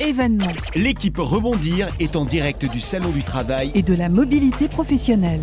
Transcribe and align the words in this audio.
événements 0.00 0.46
L'équipe 0.74 1.18
Rebondir 1.18 1.88
est 1.98 2.16
en 2.16 2.24
direct 2.24 2.64
du 2.70 2.80
Salon 2.80 3.10
du 3.10 3.22
Travail. 3.22 3.70
et 3.74 3.82
de 3.82 3.94
la 3.94 4.08
mobilité 4.08 4.68
professionnelle. 4.68 5.42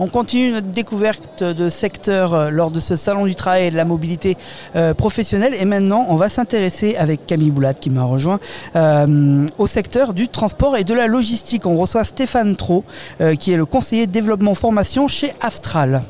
On 0.00 0.06
continue 0.06 0.52
notre 0.52 0.68
découverte 0.68 1.42
de 1.42 1.68
secteurs 1.68 2.32
euh, 2.32 2.50
lors 2.50 2.70
de 2.70 2.78
ce 2.78 2.94
salon 2.94 3.26
du 3.26 3.34
travail 3.34 3.66
et 3.66 3.70
de 3.72 3.76
la 3.76 3.84
mobilité 3.84 4.36
euh, 4.76 4.94
professionnelle. 4.94 5.54
Et 5.58 5.64
maintenant, 5.64 6.06
on 6.08 6.14
va 6.14 6.28
s'intéresser 6.28 6.94
avec 6.96 7.26
Camille 7.26 7.50
Boulat 7.50 7.74
qui 7.74 7.90
m'a 7.90 8.04
rejoint 8.04 8.38
euh, 8.76 9.46
au 9.58 9.66
secteur 9.66 10.14
du 10.14 10.28
transport 10.28 10.76
et 10.76 10.84
de 10.84 10.94
la 10.94 11.08
logistique. 11.08 11.66
On 11.66 11.76
reçoit 11.76 12.04
Stéphane 12.04 12.54
Trot, 12.54 12.84
euh, 13.20 13.34
qui 13.34 13.50
est 13.50 13.56
le 13.56 13.66
conseiller 13.66 14.06
développement 14.06 14.54
formation 14.54 15.08
chez 15.08 15.32
Aftral. 15.40 16.04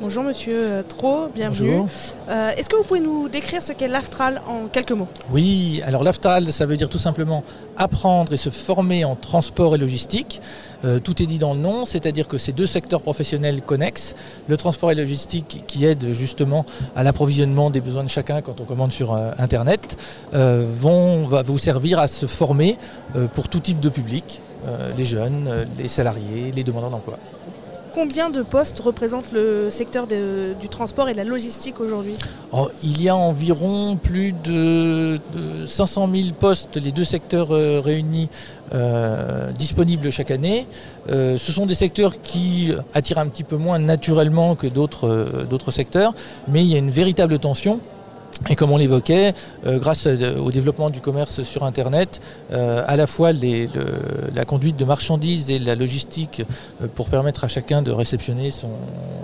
Bonjour 0.00 0.24
Monsieur 0.24 0.56
euh, 0.58 0.82
Trot, 0.82 1.28
bienvenue. 1.32 1.82
Euh, 2.28 2.50
Est-ce 2.56 2.68
que 2.68 2.74
vous 2.74 2.82
pouvez 2.82 2.98
nous 2.98 3.28
décrire 3.28 3.62
ce 3.62 3.72
qu'est 3.72 3.86
l'Aftral 3.86 4.42
en 4.48 4.66
quelques 4.66 4.90
mots? 4.90 5.06
Oui, 5.30 5.82
alors 5.86 6.02
l'AFTAL, 6.02 6.50
ça 6.50 6.66
veut 6.66 6.76
dire 6.76 6.88
tout 6.88 6.98
simplement 6.98 7.44
apprendre 7.76 8.32
et 8.32 8.36
se 8.36 8.50
former 8.50 9.04
en 9.04 9.14
transport 9.14 9.76
et 9.76 9.78
logistique. 9.78 10.42
Euh, 10.84 10.98
tout 10.98 11.22
est 11.22 11.26
dit 11.26 11.38
dans 11.38 11.54
le 11.54 11.60
nom, 11.60 11.86
c'est-à-dire 11.86 12.26
que 12.26 12.38
ces 12.38 12.50
deux 12.50 12.66
secteurs 12.66 13.02
professionnels 13.02 13.62
connexes, 13.62 14.16
le 14.48 14.56
transport 14.56 14.90
et 14.90 14.96
logistique 14.96 15.62
qui 15.68 15.86
aident 15.86 16.12
justement 16.12 16.66
à 16.96 17.04
l'approvisionnement 17.04 17.70
des 17.70 17.80
besoins 17.80 18.02
de 18.02 18.08
chacun 18.08 18.42
quand 18.42 18.60
on 18.60 18.64
commande 18.64 18.90
sur 18.90 19.14
euh, 19.14 19.30
Internet, 19.38 19.96
vont 20.32 21.28
va 21.28 21.42
vous 21.44 21.58
servir 21.58 22.00
à 22.00 22.08
se 22.08 22.26
former 22.26 22.76
pour 23.34 23.48
tout 23.48 23.60
type 23.60 23.78
de 23.78 23.88
public, 23.88 24.42
les 24.96 25.04
jeunes, 25.04 25.66
les 25.78 25.88
salariés, 25.88 26.50
les 26.52 26.64
demandeurs 26.64 26.90
d'emploi. 26.90 27.18
Combien 27.94 28.28
de 28.28 28.42
postes 28.42 28.80
représente 28.80 29.30
le 29.30 29.70
secteur 29.70 30.08
du 30.08 30.68
transport 30.68 31.08
et 31.08 31.12
de 31.12 31.16
la 31.16 31.22
logistique 31.22 31.78
aujourd'hui 31.78 32.16
Oh, 32.50 32.68
il 32.82 33.00
y 33.00 33.08
a 33.08 33.14
environ 33.14 33.94
plus 33.94 34.32
de, 34.32 35.20
de 35.32 35.64
500 35.64 36.08
000 36.12 36.28
postes, 36.32 36.76
les 36.76 36.90
deux 36.90 37.04
secteurs 37.04 37.52
euh, 37.52 37.80
réunis, 37.80 38.28
euh, 38.74 39.52
disponibles 39.52 40.10
chaque 40.10 40.32
année. 40.32 40.66
Euh, 41.12 41.38
ce 41.38 41.52
sont 41.52 41.66
des 41.66 41.76
secteurs 41.76 42.20
qui 42.20 42.72
attirent 42.94 43.18
un 43.18 43.28
petit 43.28 43.44
peu 43.44 43.56
moins 43.56 43.78
naturellement 43.78 44.56
que 44.56 44.66
d'autres 44.66 45.70
secteurs, 45.70 46.14
mais 46.48 46.64
il 46.64 46.72
y 46.72 46.74
a 46.74 46.78
une 46.78 46.90
véritable 46.90 47.38
tension. 47.38 47.78
Et 48.50 48.56
comme 48.56 48.70
on 48.72 48.76
l'évoquait, 48.76 49.32
euh, 49.66 49.78
grâce 49.78 50.06
à- 50.06 50.10
au 50.38 50.50
développement 50.50 50.90
du 50.90 51.00
commerce 51.00 51.42
sur 51.44 51.64
Internet, 51.64 52.20
euh, 52.52 52.82
à 52.86 52.96
la 52.96 53.06
fois 53.06 53.32
les- 53.32 53.68
le- 53.68 54.30
la 54.34 54.44
conduite 54.44 54.76
de 54.76 54.84
marchandises 54.84 55.50
et 55.50 55.58
la 55.58 55.74
logistique 55.74 56.42
euh, 56.82 56.86
pour 56.94 57.08
permettre 57.08 57.44
à 57.44 57.48
chacun 57.48 57.80
de 57.80 57.90
réceptionner 57.90 58.50
son, 58.50 58.68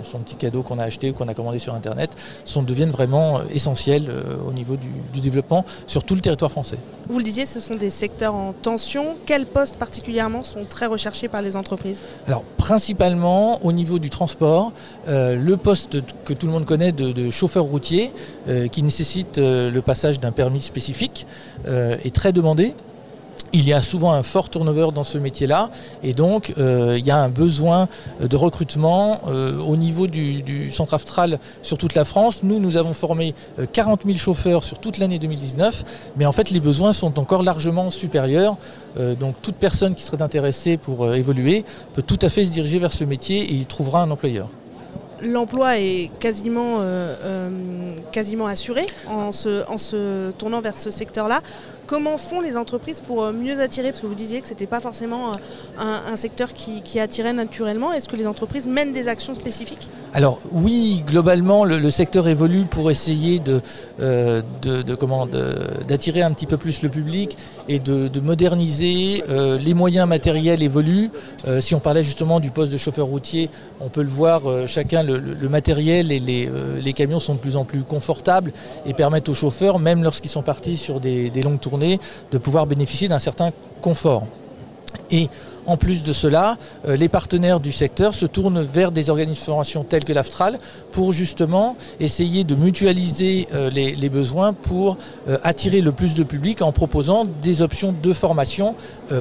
son 0.09 0.17
petit 0.19 0.35
cadeau 0.35 0.63
qu'on 0.63 0.79
a 0.79 0.83
acheté 0.85 1.11
ou 1.11 1.13
qu'on 1.13 1.27
a 1.27 1.35
commandé 1.35 1.59
sur 1.59 1.75
Internet 1.75 2.11
sont, 2.45 2.63
deviennent 2.63 2.89
vraiment 2.89 3.37
euh, 3.37 3.43
essentiels 3.53 4.07
euh, 4.09 4.37
au 4.49 4.53
niveau 4.53 4.75
du, 4.75 4.87
du 5.13 5.19
développement 5.19 5.65
sur 5.85 6.03
tout 6.03 6.15
le 6.15 6.21
territoire 6.21 6.51
français. 6.51 6.77
Vous 7.07 7.19
le 7.19 7.23
disiez, 7.23 7.45
ce 7.45 7.59
sont 7.59 7.75
des 7.75 7.91
secteurs 7.91 8.33
en 8.33 8.53
tension. 8.53 9.05
Quels 9.27 9.45
postes 9.45 9.75
particulièrement 9.75 10.41
sont 10.43 10.65
très 10.67 10.87
recherchés 10.87 11.27
par 11.27 11.43
les 11.43 11.55
entreprises? 11.55 11.99
Alors 12.27 12.43
principalement 12.57 13.63
au 13.63 13.71
niveau 13.71 13.99
du 13.99 14.09
transport, 14.09 14.71
euh, 15.07 15.35
le 15.35 15.57
poste 15.57 15.97
que 16.25 16.33
tout 16.33 16.47
le 16.47 16.53
monde 16.53 16.65
connaît 16.65 16.91
de, 16.91 17.11
de 17.11 17.29
chauffeur 17.29 17.65
routier 17.65 18.11
euh, 18.47 18.67
qui 18.67 18.81
nécessite 18.81 19.10
euh, 19.37 19.71
le 19.71 19.81
passage 19.81 20.19
d'un 20.19 20.31
permis 20.31 20.61
spécifique 20.61 21.25
euh, 21.67 21.97
est 22.03 22.13
très 22.13 22.31
demandé. 22.33 22.73
Il 23.53 23.67
y 23.67 23.73
a 23.73 23.81
souvent 23.81 24.13
un 24.13 24.23
fort 24.23 24.49
turnover 24.49 24.93
dans 24.95 25.03
ce 25.03 25.17
métier-là 25.17 25.71
et 26.03 26.13
donc 26.13 26.53
euh, 26.57 26.95
il 26.97 27.05
y 27.05 27.11
a 27.11 27.17
un 27.17 27.27
besoin 27.27 27.89
de 28.21 28.35
recrutement 28.37 29.19
au 29.25 29.75
niveau 29.75 30.07
du, 30.07 30.71
centre 30.71 30.93
Aftral 30.93 31.37
sur 31.61 31.77
toute 31.77 31.93
la 31.93 32.05
France. 32.05 32.43
Nous, 32.43 32.59
nous 32.61 32.77
avons 32.77 32.93
formé 32.93 33.35
euh, 33.59 33.65
40 33.71 34.03
000 34.05 34.17
chauffeurs 34.17 34.63
sur 34.63 34.79
toute 34.79 34.99
l'année 34.99 35.19
2019, 35.19 35.83
mais 36.15 36.25
en 36.25 36.31
fait 36.31 36.49
les 36.49 36.61
besoins 36.61 36.93
sont 36.93 37.19
encore 37.19 37.43
largement 37.43 37.89
supérieurs. 37.91 38.55
Donc 39.19 39.35
toute 39.41 39.55
personne 39.55 39.95
qui 39.95 40.03
serait 40.03 40.21
intéressée 40.21 40.75
pour 40.77 41.13
évoluer 41.13 41.63
peut 41.93 42.01
tout 42.01 42.19
à 42.21 42.29
fait 42.29 42.43
se 42.43 42.51
diriger 42.51 42.77
vers 42.77 42.91
ce 42.91 43.05
métier 43.05 43.39
et 43.39 43.53
il 43.53 43.65
trouvera 43.65 44.01
un 44.01 44.11
employeur. 44.11 44.47
L'emploi 45.21 45.77
est 45.77 46.09
quasiment, 46.19 46.79
quasiment 48.11 48.47
assuré 48.47 48.85
en 49.07 49.31
se, 49.31 49.67
en 49.69 49.77
se 49.77 50.31
tournant 50.31 50.61
vers 50.61 50.77
ce 50.77 50.91
secteur-là. 50.91 51.41
Comment 51.91 52.17
font 52.17 52.39
les 52.39 52.55
entreprises 52.55 53.01
pour 53.01 53.21
euh, 53.21 53.33
mieux 53.33 53.59
attirer? 53.59 53.89
Parce 53.89 53.99
que 53.99 54.07
vous 54.07 54.15
disiez 54.15 54.39
que 54.39 54.47
ce 54.47 54.53
n'était 54.53 54.65
pas 54.65 54.79
forcément 54.79 55.31
euh, 55.31 55.33
un, 55.77 56.15
secteur 56.15 56.53
qui, 56.53 57.01
attirait 57.01 57.33
naturellement. 57.33 57.91
Est-ce 57.91 58.07
que 58.07 58.15
les 58.15 58.27
entreprises 58.27 58.65
mènent 58.65 58.93
des 58.93 59.09
actions 59.09 59.33
spécifiques? 59.33 59.89
Alors 60.13 60.39
oui, 60.53 61.03
globalement, 61.05 61.65
le, 61.65 61.91
secteur 61.91 62.29
évolue 62.29 62.63
pour 62.63 62.91
essayer 62.91 63.39
de, 63.39 63.59
euh, 63.99 64.41
de- 64.61 64.83
d'attirer 65.83 66.21
un 66.21 66.31
petit 66.31 66.45
peu 66.45 66.55
plus 66.55 66.81
le 66.81 66.87
public 66.87 67.37
et 67.67 67.79
de, 67.79 68.07
de 68.07 68.19
moderniser. 68.21 69.23
Les 69.59 69.73
moyens 69.73 70.07
matériels 70.07 70.63
évoluent. 70.63 71.09
Si 71.59 71.75
on 71.75 71.79
parlait 71.79 72.03
justement 72.05 72.39
du 72.39 72.51
poste 72.51 72.71
de 72.71 72.77
chauffeur 72.77 73.07
routier, 73.07 73.49
on 73.81 73.89
peut 73.89 74.03
le 74.03 74.09
voir, 74.09 74.43
chacun, 74.67 75.03
le, 75.03 75.49
matériel 75.49 76.11
et 76.11 76.19
les, 76.19 76.93
camions 76.93 77.19
sont 77.19 77.35
de 77.35 77.39
plus 77.39 77.57
en 77.57 77.65
plus 77.65 77.83
confortables 77.83 78.53
et 78.85 78.93
permettent 78.93 79.29
aux 79.29 79.33
chauffeurs, 79.33 79.79
même 79.79 80.03
lorsqu'ils 80.03 80.29
sont 80.29 80.43
partis 80.43 80.77
sur 80.77 80.99
des 80.99 81.41
longues 81.41 81.59
tournées, 81.59 81.80
de 82.31 82.37
pouvoir 82.37 82.65
bénéficier 82.65 83.07
d'un 83.07 83.19
certain 83.19 83.51
confort. 83.81 84.25
Et 85.09 85.29
en 85.65 85.77
plus 85.77 86.03
de 86.03 86.13
cela, 86.13 86.57
euh, 86.87 86.95
les 86.95 87.09
partenaires 87.09 87.59
du 87.59 87.71
secteur 87.71 88.15
se 88.15 88.25
tournent 88.25 88.61
vers 88.61 88.91
des 88.91 89.09
organismes 89.09 89.41
de 89.41 89.45
formation 89.45 89.83
tels 89.83 90.03
que 90.03 90.13
l'Aftral 90.13 90.57
pour 90.91 91.11
justement 91.11 91.75
essayer 91.99 92.43
de 92.43 92.55
mutualiser 92.55 93.47
euh, 93.53 93.69
les, 93.69 94.09
besoins 94.09 94.53
pour 94.53 94.97
euh, 95.27 95.37
attirer 95.43 95.81
le 95.81 95.91
plus 95.91 96.15
de 96.15 96.23
public 96.23 96.61
en 96.61 96.71
proposant 96.71 97.25
des 97.25 97.61
options 97.61 97.93
de 97.93 98.13
formation. 98.13 98.75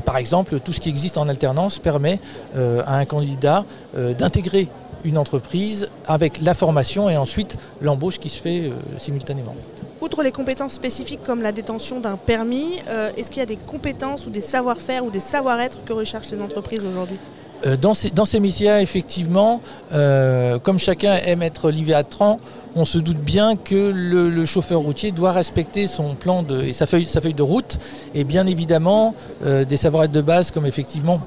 Par 0.04 0.16
exemple, 0.16 0.60
tout 0.60 0.72
ce 0.72 0.81
qui 0.81 0.88
existe 0.88 1.19
en 1.19 1.28
alternance 1.28 1.78
permet 1.78 2.20
à 2.54 2.97
un 2.97 3.04
candidat 3.04 3.65
d'intégrer 4.19 4.69
une 5.05 5.19
entreprise 5.19 5.88
avec 6.06 6.41
la 6.41 6.55
formation 6.55 7.09
et 7.09 7.16
ensuite 7.16 7.56
l'embauche 7.81 8.19
qui 8.19 8.28
se 8.28 8.41
fait 8.41 8.61
euh, 8.61 8.72
simultanément. 8.99 9.55
Outre 10.00 10.22
les 10.22 10.33
compétences 10.33 10.72
spécifiques 10.72 11.22
comme 11.22 11.43
la 11.43 11.53
détention 11.53 12.00
d'un 12.00 12.16
permis, 12.16 12.78
euh, 12.88 13.11
est-ce 13.16 13.31
qu'il 13.31 13.41
y 13.41 13.43
a 13.43 13.47
des 13.47 13.56
compétences 13.56 14.27
ou 14.27 14.31
des 14.31 14.41
savoir-faire 14.41 15.05
ou 15.05 15.11
des 15.11 15.21
savoir-être 15.21 15.84
que 15.84 15.93
recherchent 15.93 16.31
les 16.31 16.41
entreprises 16.41 16.84
aujourd'hui? 16.84 17.19
Euh, 17.66 17.77
dans, 17.77 17.94
ces, 17.94 18.11
dans 18.11 18.25
ces 18.25 18.41
métiers, 18.41 18.81
effectivement, 18.81 19.61
euh, 19.93 20.59
comme 20.59 20.78
chacun 20.78 21.15
aime 21.27 21.43
être 21.43 21.71
livré 21.71 21.94
à 21.94 22.05
30, 22.05 22.41
on 22.75 22.84
se 22.84 22.99
doute 22.99 23.19
bien 23.19 23.56
que 23.56 23.91
le, 23.94 24.31
le 24.31 24.44
chauffeur 24.47 24.81
routier 24.81 25.11
doit 25.11 25.32
respecter 25.32 25.87
son 25.87 26.15
plan 26.15 26.43
de, 26.43 26.62
et 26.62 26.72
sa 26.72 26.87
feuille, 26.87 27.06
sa 27.06 27.21
feuille 27.21 27.34
de 27.34 27.43
route. 27.43 27.78
Et 28.15 28.25
bien 28.25 28.47
évidemment, 28.47 29.15
euh, 29.44 29.65
des 29.65 29.77
savoir-être 29.77 30.12
de 30.12 30.22
base 30.22 30.50
comme 30.50 30.67
effectivement 30.67 31.21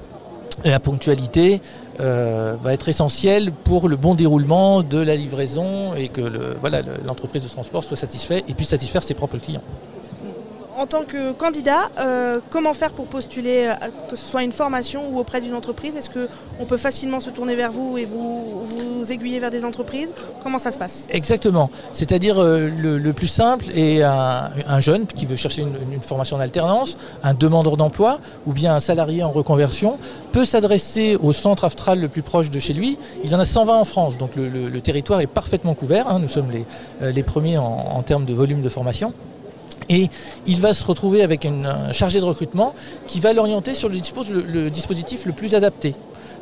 la 0.63 0.79
ponctualité 0.79 1.61
euh, 1.99 2.55
va 2.61 2.73
être 2.73 2.89
essentielle 2.89 3.51
pour 3.51 3.87
le 3.87 3.95
bon 3.95 4.15
déroulement 4.15 4.83
de 4.83 4.99
la 4.99 5.15
livraison 5.15 5.93
et 5.95 6.09
que 6.09 6.21
l'entreprise 7.05 7.43
de 7.43 7.49
transport 7.49 7.83
soit 7.83 7.97
satisfaite 7.97 8.45
et 8.47 8.53
puisse 8.53 8.69
satisfaire 8.69 9.03
ses 9.03 9.13
propres 9.13 9.37
clients. 9.37 9.63
En 10.75 10.87
tant 10.87 11.03
que 11.03 11.33
candidat, 11.33 11.89
euh, 11.99 12.39
comment 12.49 12.73
faire 12.73 12.91
pour 12.91 13.05
postuler, 13.05 13.67
à- 13.67 13.89
que 14.09 14.15
ce 14.15 14.25
soit 14.25 14.43
une 14.43 14.51
formation 14.51 15.03
ou 15.11 15.19
auprès 15.19 15.39
d'une 15.39 15.53
entreprise? 15.53 15.95
Est-ce 15.95 16.09
qu'on 16.09 16.65
peut 16.65 16.77
facilement 16.77 17.19
se 17.19 17.29
tourner 17.29 17.55
vers 17.55 17.71
vous 17.71 17.97
et 17.97 18.05
vous, 18.05 18.63
aiguiller 19.09 19.39
vers 19.39 19.51
des 19.51 19.65
entreprises? 19.65 20.13
Comment 20.41 20.57
ça 20.57 20.71
se 20.71 20.79
passe? 20.79 21.07
Exactement. 21.09 21.69
C'est-à-dire 21.91 22.41
euh, 22.41 22.69
le, 22.69 23.13
plus 23.13 23.27
simple 23.27 23.65
est 23.75 24.01
un, 24.01 24.49
un 24.67 24.79
jeune 24.79 25.05
qui 25.05 25.25
veut 25.25 25.35
chercher 25.35 25.61
une, 25.61 26.01
formation 26.01 26.37
en 26.37 26.39
alternance, 26.39 26.97
un 27.21 27.33
demandeur 27.33 27.77
d'emploi 27.77 28.19
ou 28.45 28.53
bien 28.53 28.73
un 28.75 28.79
salarié 28.79 29.23
en 29.23 29.31
reconversion 29.31 29.97
peut 30.31 30.45
s'adresser 30.45 31.17
au 31.21 31.33
centre 31.33 31.65
Aftral 31.65 31.99
le 31.99 32.07
plus 32.07 32.23
proche 32.23 32.49
de 32.49 32.59
chez 32.59 32.73
lui. 32.73 32.97
Il 33.23 33.29
y 33.31 33.35
en 33.35 33.39
a 33.39 33.45
120 33.45 33.77
en 33.77 33.85
France, 33.85 34.17
donc 34.17 34.31
le, 34.35 34.81
territoire 34.81 35.21
est 35.21 35.27
parfaitement 35.27 35.75
couvert. 35.75 36.07
hein. 36.07 36.19
Nous 36.19 36.29
sommes 36.29 36.51
les, 36.51 36.65
euh, 37.01 37.23
premiers 37.23 37.57
en 37.57 38.01
termes 38.03 38.25
de 38.25 38.33
volume 38.33 38.61
de 38.61 38.69
formation. 38.69 39.13
Et 39.89 40.09
il 40.45 40.59
va 40.61 40.73
se 40.73 40.85
retrouver 40.85 41.23
avec 41.23 41.43
une- 41.43 41.65
un 41.65 41.91
chargé 41.91 42.19
de 42.19 42.25
recrutement 42.25 42.73
qui 43.07 43.19
va 43.19 43.33
l'orienter 43.33 43.73
sur 43.73 43.89
le, 43.89 43.95
dispos- 43.97 44.29
le- 44.31 44.41
le 44.43 44.69
dispositif 44.69 45.25
le 45.25 45.33
plus 45.33 45.55
adapté. 45.55 45.95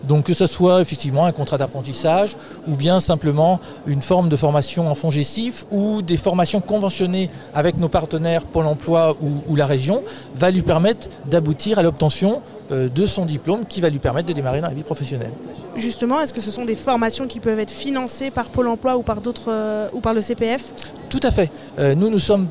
Donc 0.08 0.26
que 0.26 0.34
ce 0.34 0.48
soit 0.48 0.82
effectivement 0.82 1.26
un 1.26 1.32
contrat 1.32 1.60
d'apprentissage 1.60 2.36
ou 2.68 2.76
bien 2.76 3.00
simplement 3.00 3.60
une 3.86 4.02
forme 4.02 4.30
de 4.30 4.36
formation 4.36 4.90
en 4.90 4.96
fonds 4.96 5.12
gessif 5.12 5.66
ou 5.70 6.02
des 6.02 6.18
formations 6.18 6.60
conventionnées 6.60 7.30
avec 7.54 7.78
nos 7.78 7.88
partenaires 7.88 8.46
Pôle 8.46 8.66
emploi 8.66 9.16
ou, 9.22 9.30
ou 9.48 9.56
la 9.56 9.68
région 9.68 10.02
va 10.36 10.50
lui 10.50 10.64
permettre 10.64 11.08
d'aboutir 11.28 11.78
à 11.78 11.84
l'obtention 11.84 12.42
euh, 12.72 12.90
de 12.90 13.06
son 13.06 13.26
diplôme 13.26 13.64
qui 13.68 13.80
va 13.80 13.90
lui 13.90 14.00
permettre 14.00 14.28
de 14.30 14.34
démarrer 14.34 14.60
dans 14.62 14.70
la 14.70 14.74
vie 14.74 14.82
professionnelle. 14.82 15.34
Justement, 15.78 16.20
est-ce 16.20 16.34
que 16.34 16.42
ce 16.42 16.50
sont 16.50 16.66
des 16.66 16.76
formations 16.76 17.28
qui 17.28 17.40
peuvent 17.40 17.60
être 17.60 17.70
financées 17.72 18.32
par 18.32 18.46
Pôle 18.46 18.70
emploi 18.70 18.98
ou 18.98 19.04
par, 19.04 19.22
d'autres, 19.22 19.50
euh, 19.52 19.88
ou 19.94 20.00
par 20.00 20.16
le 20.16 20.22
CPF 20.24 20.74
Tout 21.12 21.20
à 21.24 21.30
fait. 21.30 21.52
Euh, 21.78 21.94
nous, 21.94 22.10
nous 22.10 22.20
sommes, 22.20 22.48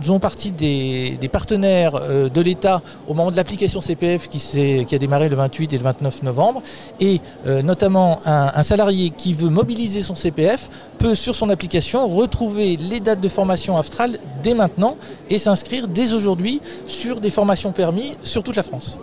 faisons 0.00 0.18
partie 0.18 0.52
des, 0.52 1.18
partenaires 1.30 1.96
euh, 1.96 2.30
de 2.30 2.40
l'État 2.40 2.80
au 3.06 3.12
moment 3.12 3.30
de 3.30 3.36
l'application 3.36 3.82
CPF 3.82 4.26
qui, 4.26 4.38
qui, 4.86 4.94
a 4.94 4.98
démarré 4.98 5.28
le 5.28 5.36
28 5.36 5.74
et 5.74 5.76
le 5.76 5.84
29 5.84 6.22
novembre. 6.22 6.62
Et 6.98 7.20
euh, 7.46 7.60
notamment, 7.60 8.18
un, 8.24 8.62
salarié 8.62 9.10
qui 9.10 9.34
veut 9.34 9.50
mobiliser 9.50 10.00
son 10.00 10.16
CPF 10.16 10.70
peut, 10.96 11.14
sur 11.14 11.34
son 11.34 11.50
application, 11.50 12.08
retrouver 12.08 12.78
les 12.78 13.00
dates 13.00 13.20
de 13.20 13.28
formation 13.28 13.76
Aftral 13.76 14.18
dès 14.42 14.54
maintenant 14.54 14.96
et 15.28 15.38
s'inscrire 15.38 15.86
dès 15.86 16.14
aujourd'hui 16.14 16.62
sur 16.86 17.20
des 17.20 17.30
formations 17.30 17.72
permis 17.72 18.16
sur 18.22 18.42
toute 18.42 18.56
la 18.56 18.62
France. 18.62 18.98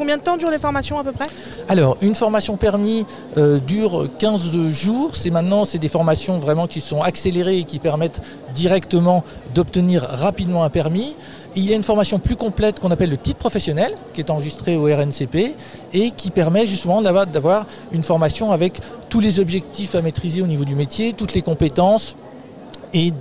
Combien 0.00 0.16
de 0.16 0.22
temps 0.22 0.38
durent 0.38 0.50
les 0.50 0.58
formations 0.58 0.98
à 0.98 1.04
peu 1.04 1.12
près? 1.12 1.26
Alors, 1.68 1.98
une 2.00 2.14
formation 2.14 2.56
permis 2.56 3.04
euh, 3.36 3.58
dure 3.58 4.08
15 4.18 4.70
jours. 4.70 5.14
C'est 5.14 5.28
maintenant, 5.28 5.66
c'est 5.66 5.76
des 5.76 5.90
formations 5.90 6.38
vraiment 6.38 6.66
qui 6.66 6.80
sont 6.80 7.02
accélérées 7.02 7.58
et 7.58 7.64
qui 7.64 7.78
permettent 7.78 8.22
directement 8.54 9.24
d'obtenir 9.54 10.00
rapidement 10.04 10.64
un 10.64 10.70
permis. 10.70 11.16
Il 11.54 11.68
y 11.68 11.74
a 11.74 11.76
une 11.76 11.82
formation 11.82 12.18
plus 12.18 12.34
complète 12.34 12.80
qu'on 12.80 12.90
appelle 12.90 13.10
le 13.10 13.18
titre 13.18 13.38
professionnel, 13.38 13.94
qui 14.14 14.22
est 14.22 14.30
enregistré 14.30 14.74
au 14.74 14.84
RNCP 14.84 15.54
et 15.92 16.12
qui 16.12 16.30
permet 16.30 16.66
justement 16.66 17.02
d'avoir 17.02 17.66
une 17.92 18.02
formation 18.02 18.52
avec 18.52 18.80
tous 19.10 19.20
les 19.20 19.38
objectifs 19.38 19.94
à 19.94 20.00
maîtriser 20.00 20.40
au 20.40 20.46
niveau 20.46 20.64
du 20.64 20.76
métier, 20.76 21.12
toutes 21.12 21.34
les 21.34 21.42
compétences 21.42 22.16
et 22.94 23.12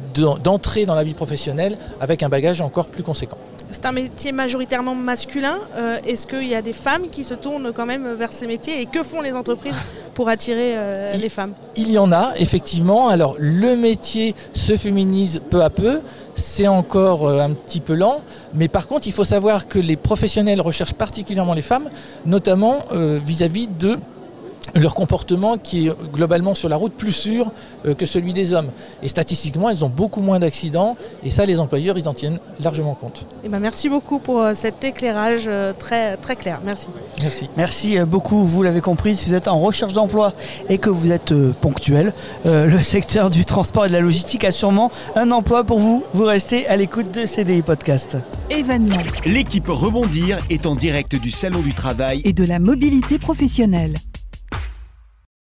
d'entrer 0.41 0.85
dans 0.85 0.95
la 0.95 1.03
vie 1.03 1.13
professionnelle 1.13 1.77
avec 1.99 2.23
un 2.23 2.29
bagage 2.29 2.61
encore 2.61 2.87
plus 2.87 3.03
conséquent. 3.03 3.37
C'est 3.71 3.85
un 3.85 3.91
métier 3.91 4.31
majoritairement 4.31 4.95
masculin. 4.95 5.59
Euh, 5.75 5.99
est-ce 6.07 6.25
qu'il 6.25 6.47
y 6.47 6.55
a 6.55 6.61
des 6.61 6.73
femmes 6.73 7.07
qui 7.11 7.23
se 7.23 7.35
tournent 7.35 7.71
quand 7.73 7.85
même 7.85 8.13
vers 8.13 8.33
ces 8.33 8.47
métiers 8.47 8.81
et 8.81 8.85
que 8.87 9.03
font 9.03 9.21
les 9.21 9.33
entreprises 9.33 9.75
pour 10.15 10.27
attirer 10.27 10.73
euh, 10.75 11.13
les 11.15 11.29
femmes? 11.29 11.53
Il 11.75 11.91
y 11.91 11.99
en 11.99 12.11
a, 12.11 12.33
effectivement. 12.37 13.09
Alors 13.09 13.35
le 13.37 13.75
métier 13.75 14.33
se 14.53 14.75
féminise 14.75 15.41
peu 15.49 15.61
à 15.61 15.69
peu. 15.69 16.01
C'est 16.35 16.67
encore 16.67 17.27
euh, 17.27 17.41
un 17.41 17.51
petit 17.51 17.79
peu 17.79 17.93
lent, 17.93 18.21
mais 18.53 18.67
par 18.67 18.87
contre, 18.87 19.07
il 19.07 19.13
faut 19.13 19.23
savoir 19.23 19.67
que 19.67 19.77
les 19.77 19.97
professionnels 19.97 20.61
recherchent 20.61 20.93
particulièrement 20.93 21.53
les 21.53 21.61
femmes, 21.61 21.89
notamment 22.25 22.79
vis 22.91 23.43
à 23.43 23.47
-vis 23.47 23.67
de 23.77 23.97
leur 24.75 24.95
comportement 24.95 25.57
qui 25.57 25.87
est 25.87 26.11
globalement 26.11 26.55
sur 26.55 26.69
la 26.69 26.75
route 26.75 26.93
plus 26.93 27.11
sûr 27.11 27.51
euh, 27.85 27.93
que 27.93 28.05
celui 28.05 28.33
des 28.33 28.53
hommes. 28.53 28.69
Et 29.03 29.09
statistiquement, 29.09 29.69
elles 29.69 29.83
ont 29.85 29.89
beaucoup 29.89 30.21
moins 30.21 30.39
d'accidents 30.39 30.97
et 31.23 31.31
ça, 31.31 31.45
les 31.45 31.59
employeurs, 31.59 31.97
ils 31.97 32.07
en 32.07 32.13
tiennent 32.13 32.39
largement 32.59 32.93
compte. 32.93 33.25
Et 33.43 33.45
eh 33.45 33.49
ben 33.49 33.59
merci 33.59 33.89
beaucoup 33.89 34.19
pour 34.19 34.41
euh, 34.41 34.53
cet 34.55 34.83
éclairage 34.83 35.45
euh, 35.47 35.73
très, 35.77 36.17
très 36.17 36.35
clair. 36.35 36.59
Merci. 36.65 36.87
Merci. 37.21 37.49
Merci 37.57 37.99
beaucoup. 37.99 38.43
Vous 38.43 38.63
l'avez 38.63 38.81
compris, 38.81 39.15
si 39.15 39.29
vous 39.29 39.35
êtes 39.35 39.47
en 39.47 39.59
recherche 39.59 39.93
d'emploi 39.93 40.33
et 40.69 40.77
que 40.77 40.89
vous 40.89 41.11
êtes 41.11 41.33
ponctuel, 41.61 42.13
le 42.45 42.79
secteur 42.79 43.29
du 43.29 43.45
transport 43.45 43.85
et 43.85 43.87
de 43.87 43.93
la 43.93 43.99
logistique 43.99 44.43
a 44.43 44.51
sûrement 44.51 44.91
un 45.15 45.31
emploi 45.31 45.63
pour 45.63 45.79
vous. 45.79 46.03
Vous 46.13 46.25
restez 46.25 46.67
à 46.67 46.75
l'écoute 46.75 47.11
de 47.11 47.25
CDI 47.25 47.61
Podcast. 47.61 48.17
Événement. 48.49 48.97
L'équipe 49.25 49.67
Rebondir 49.67 50.39
est 50.49 50.65
en 50.65 50.75
direct 50.75 51.15
du 51.15 51.31
Salon 51.31 51.59
du 51.59 51.73
Travail 51.73 52.21
et 52.23 52.33
de 52.33 52.43
la 52.43 52.59
mobilité 52.59 53.19
professionnelle. 53.19 53.97